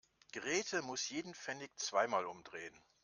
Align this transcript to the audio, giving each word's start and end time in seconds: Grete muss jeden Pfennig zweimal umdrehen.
Grete 0.33 0.81
muss 0.81 1.09
jeden 1.09 1.35
Pfennig 1.35 1.77
zweimal 1.77 2.25
umdrehen. 2.25 2.73